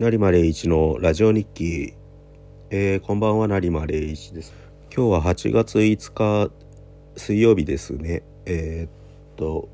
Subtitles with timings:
[0.00, 1.94] 成間礼一のラジオ日記、
[2.70, 4.52] えー、こんばんは成間礼一です。
[4.92, 6.50] 今日は8月5日
[7.16, 8.24] 水曜日ですね。
[8.44, 8.90] えー、っ
[9.36, 9.68] と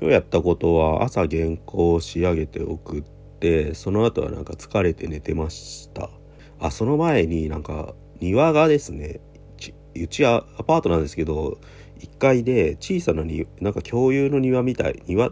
[0.00, 3.02] 今日やったことは朝原稿を仕上げて送っ
[3.38, 6.10] てその後はなんか疲れて寝てました。
[6.58, 9.20] あその前になんか庭がですね
[9.94, 11.60] うちはアパートなんですけど
[12.00, 15.30] 1階で小さなになんか共有の庭みたい庭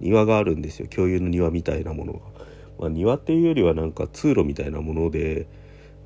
[0.00, 0.88] 庭があるんですよ。
[0.88, 2.20] 共有の庭みたいなものが、
[2.78, 5.48] まあ、庭っていうよりはなんか通路みたいなもので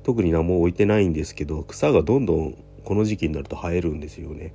[0.03, 4.53] 特に何も置いてないんですけど草がどんどんこの時期になると生えるんですよね。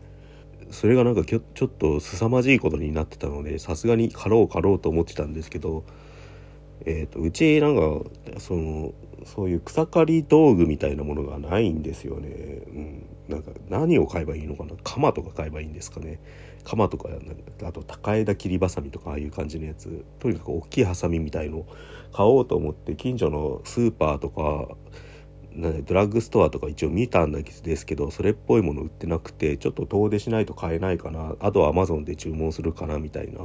[0.70, 5.84] それがなんかちょっと凄まじいことになってたのでさすがに狩ろう狩ろうと思ってたんですけど
[6.84, 8.92] えーと、うちなんかその
[9.24, 14.70] そういう草刈り道具みたいなものがないんですよね、うん、なんか何を買えばいいのかな？
[14.84, 16.20] 鎌とか買えばいいんですかね？
[16.64, 17.08] 鎌とか
[17.64, 20.04] あと高枝切りばさみとかああいう感じのやつ。
[20.18, 21.66] とにかく大きいハサミみたいの
[22.12, 24.68] 買おうと思って近所のスーパーとか
[25.54, 31.34] ドラッグストアとか一応見たんですけどそれっぽいもの売ってなくてちょっと遠出しないと買えないかな。
[31.40, 33.40] あとはアマゾンで注文するかなみたいな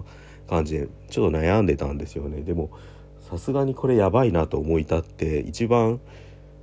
[0.47, 2.41] 感じでちょっと悩んでたんですよね。
[2.41, 2.71] でも
[3.29, 6.01] さすがにこれやばいなと思い立って一番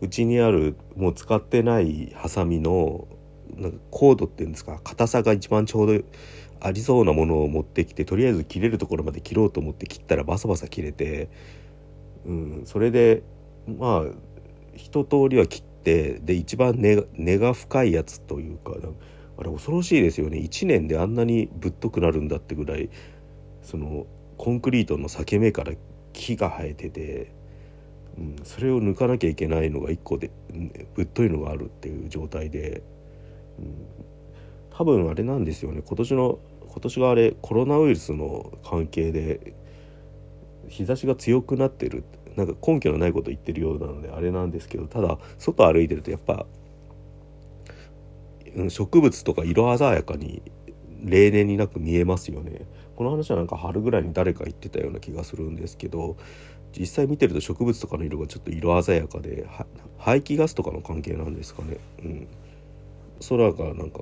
[0.00, 3.08] うちにあるもう使ってないハサミの
[3.56, 6.04] なんかコードっていうんですか硬さが一番ちょうど
[6.60, 11.30] ありそうなものを持ってきてとりあえず切れるところまで切ろうと思って切ったらバサバサ切れて、
[12.26, 13.22] うん、それで
[13.66, 14.04] まあ
[14.76, 18.74] 一通りは切ってで一番根根が深いやつというか
[19.38, 20.38] あれ恐ろしいですよね。
[20.38, 22.90] 1年であんなにぶっとくなるんだってぐらい
[23.62, 25.72] そのコンクリートの裂け目から
[26.20, 27.32] 木が生えてて、
[28.18, 30.30] うん、それを抜かなきゃいけないのが1個で、
[30.94, 32.82] ぶっといのがあるっていう状態で、
[33.58, 33.74] うん、
[34.76, 35.82] 多分あれなんですよね。
[35.84, 39.54] 今年の今年があれコロナウイルスの関係で
[40.68, 42.04] 日差しが強くなってる
[42.36, 46.46] なんか根拠のないこと言ってるようなのであれなんですけどただ外歩いてるとやっぱ
[48.68, 50.42] 植物とか色鮮やかに
[51.02, 52.66] 例年になく見えますよね。
[52.96, 56.16] この話はなんか春ぐらいに誰か言ってたような気がするんですけど
[56.78, 59.46] 実際見てると植物とかの色がちょっと色鮮やかで
[59.98, 61.78] 排気ガスとかの関係なんですかね。
[62.04, 62.28] うん、
[63.28, 64.00] 空がなんか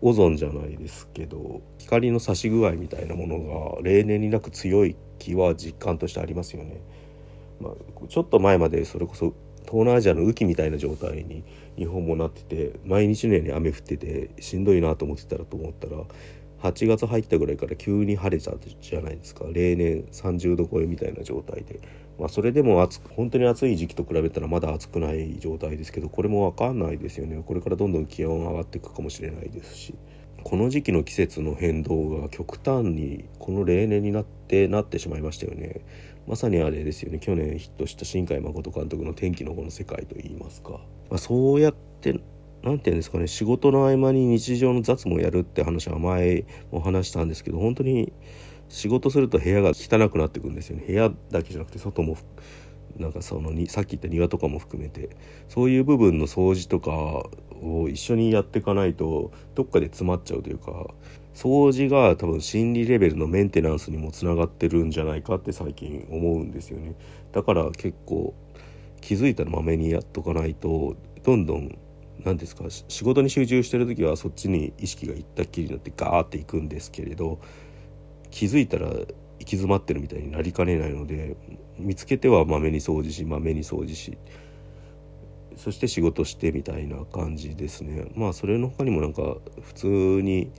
[0.00, 6.80] オゾンじゃないですけど光の差し具合みたいなものが例年になく強い気は実感としてありますよね。
[7.60, 11.44] まあ、ちょっと前までそれこそ東南アジアの雨季みたいな状態に
[11.76, 15.96] 日本もなってて毎日のように雨降っててしんどいなと思ってたらと思ったら
[16.62, 19.46] 8月入ったぐらいから急に晴れちゃうじゃないですか。
[19.52, 21.80] 例年30度超えみたいな状態で、
[22.20, 27.42] まあ、それでも暑本当に暑い時期と比べたらまだ暑くない状態ですけどこれも分かんないですよね。
[27.44, 29.94] これからどんどん気温上がっていくかもしれないですし。
[30.44, 35.82] この時期の季節の変動が極端にこの例年になってなってしまいましたよね。
[36.26, 37.18] まさにあれですよね。
[37.18, 42.12] 去年ヒットした新海誠監督の「天気の子の世界」といいますか、まあ、そうやって
[42.62, 43.26] 何て言うんですかね。
[43.26, 48.12] 仕事の合間に日常の雑務をやるって話は前も話したんですけど本当に
[48.68, 50.84] 仕事すると部屋が汚くなってくんですよね。
[50.86, 52.16] 部屋だけじゃなくて外も
[52.98, 55.10] なんかそのにさっき言った庭とかも含めて。
[55.48, 57.28] そういう部分の掃除とか
[57.62, 60.86] を一緒にやっていかないとどっかで詰まっちゃうというか
[61.34, 66.94] 掃除が多分心理レベルのメンテナンスにもつながってるんじゃないかって最近思うんですよね。
[67.32, 68.34] だから結構
[69.00, 71.78] 気づいたらまめにやっとかないとどんどん
[72.24, 77.40] 何ですか仕事に集中してる時はそっちに意識がいったっきりになってガーっていくんですけれど
[78.30, 79.06] 気づいたら行
[79.38, 81.36] き詰まってるみたいになりかねないので
[81.78, 84.16] 見つけてはまめに掃除しまめに掃除し
[85.62, 90.50] そして仕事してみたいな感じですねまあそれの他にもなんか普通に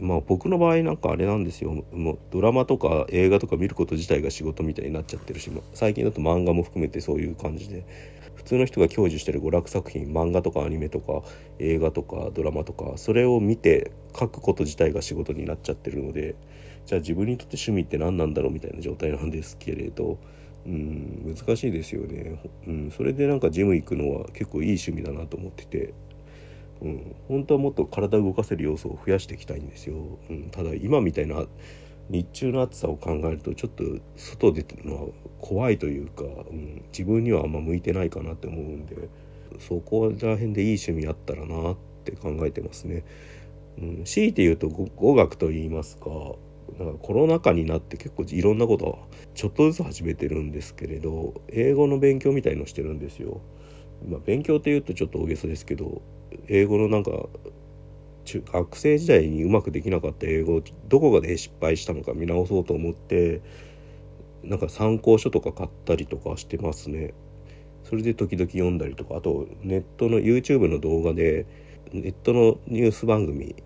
[0.00, 7.86] まあ僕の場合なんかあれなんですよもうドラマとか映画とか見ること自体が仕事みたいになっちゃってるし最近だと漫画も含めてそういう感じで
[8.34, 11.22] 普通の人が享受してる娯楽作品漫画とかアニメとか
[11.60, 16.34] 映画とかドラマとかそれを見て書くこと自体が仕事になっちゃってるので
[16.86, 20.18] じゃあ自分にとって趣味って何なんだろうみたいな状態なんですけれど。
[20.66, 25.94] うん難しいですよね、うん、それでなんかジム行くのは結構いい趣味だなと思ってて、
[26.82, 29.96] うん、本当はもっと体を動かせる要素を増やしていきたいんですよ、
[30.28, 31.44] うん、ただ今みたいな
[32.10, 33.84] 日中の暑さを考えるとちょっと
[34.16, 35.08] 外出てるのは
[35.40, 39.08] 怖いというか、うん、自分にはあんま向いてないかなって思うんで
[39.58, 43.04] そこら辺でいい趣味あったらなって考えてますね。
[43.78, 46.10] うん、強いて言うと語学と言いますか
[46.80, 48.98] なんかコロナ禍になって結構いろんなことは
[49.34, 53.40] ちょっとずつ始めてるんですけれど英語の勉強みたいのしてるんですよ。
[54.08, 56.00] まあ、勉強っていうとちょっと大げさですけど
[56.48, 57.10] 英語のなんか
[58.24, 63.42] 中学生時代にうまくできなかった英語どこかで失敗したのか見直そうと思って
[64.42, 67.12] なんか参考書とか買ったりとかしてますね
[67.84, 71.46] それで時々読んだりとかあとネットの YouTube の動画で
[71.92, 73.56] ネットのニュース番組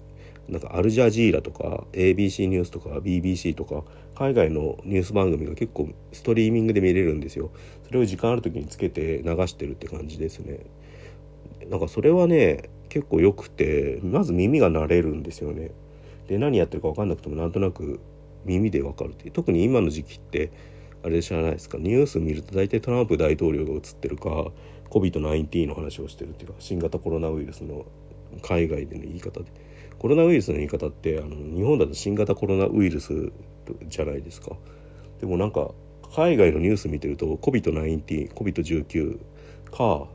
[0.49, 3.83] なんかアルジャジーラとか ABC ニュースとか BBC とか
[4.15, 7.51] 海外のニュース番組が結構ストリーミングで見れるんですよ。
[7.87, 10.61] それを時間ある時につけて流してるって感じですね。
[11.71, 15.71] なんかそれはね結構良くてまず耳が慣れるんですよね。
[16.29, 18.01] で何やってるか分かんなくてもなんとなく
[18.45, 19.33] 耳で分かるっていう。
[19.33, 20.51] 特に今の時期って
[21.03, 21.79] あれ知らないですか。
[21.79, 24.53] ニュース見ると大体トランプ大統領が映ってるか
[24.91, 27.87] COVID-19 の話をしてるっていうか新型コロナウイルスの
[28.43, 29.47] 海外での言い方で。
[30.05, 33.33] コロナウイルスの言い方ってあの日本だと新型コロナウイルス
[33.89, 34.51] じゃないですか。
[35.19, 35.71] でもなんか
[36.15, 39.19] 海外のニュース見てると COVID-19、COVID-19
[39.71, 40.07] か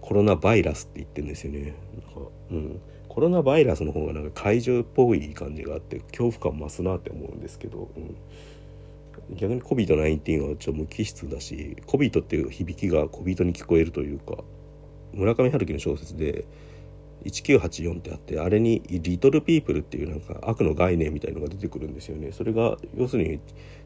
[0.00, 1.74] コロナバイラスって言ってるんですよね。
[1.94, 14.44] なんかうん、コロナバイラスの方がなんか怪獣っぽい感じがあって恐怖感増すなって思うんですけど、うん、逆に COVID-19 はちょっと無機質だし COVID っていう響きが COVID に聞こえるというか
[15.12, 16.44] 村上春樹の小説で
[17.24, 23.40] 1984ってあってあれにリトルピープルっていうなんか悪の概念みたいのが出てくるんですよねそれが要するに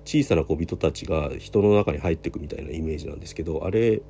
[0.05, 4.03] 小さな小人たちが人の中に入っていくみたいなイメージなんですけどあれ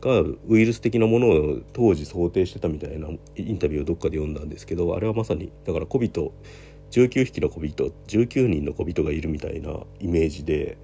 [0.00, 6.32] がウイルス的なものを当時想定してたみたいなインタビューをどっかで読んだんですけどあれはまさにだから小人
[6.90, 9.70] 19匹の小人19人の小人がいるみたいな
[10.00, 10.76] イメージで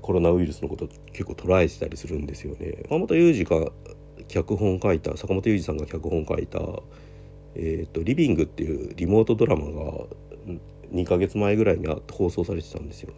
[0.00, 2.78] コロナウイルスのこと結構捉えてたりするんですよね。
[2.84, 3.70] 坂本雄二が
[4.26, 6.60] 脚本書いた坂本雄二さんが脚本書いた
[7.54, 10.06] えーと「リビング」っていうリモートドラマが
[10.92, 13.12] 2ヶ月前ぐらいに放送されてたんですよ。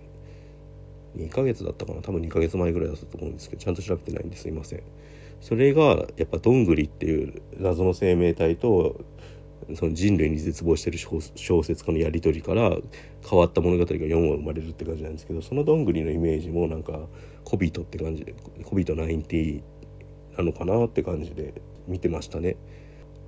[1.16, 2.02] 2ヶ月だったかな？
[2.02, 4.82] 多分2ヶ月前ぐらいだったと思うんですけどちゃんと調べてないんですいません。
[5.40, 9.00] それがやっぱどんぐりっていう謎の生命体と
[9.74, 12.76] その人類に絶望してる小説家のやり取りから
[13.28, 17.06] 変わった物語が4話生まれるって感じなんですけどそのどんぐりのイメージもなんか
[17.44, 19.62] 小人って感じで小人90
[20.36, 21.54] なのかなって感じで
[21.86, 22.56] 見てましたね。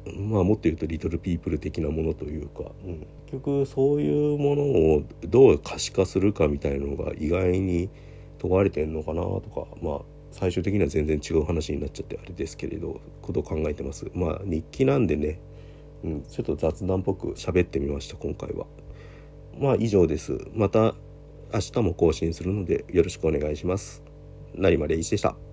[0.06, 7.88] まあもっと言うとリトルピープル的なものというか、うん、結局そういうものをどう可視化するかみたいなのが意外に
[8.38, 10.00] 問われてんのかなとかまあ
[10.32, 14.10] 最終的には全然違う話になっちゃってあれですけれどことを考えてます。
[14.14, 15.40] まあ日記なんでね、
[16.02, 18.66] うん、ちょっと雑談っぽく喋ってみました今回は。
[19.58, 20.38] まあ以上です。
[20.54, 20.94] また
[21.54, 24.02] 明日も更新するのでよろしくお願いします。
[24.54, 25.51] 成間礼一でした。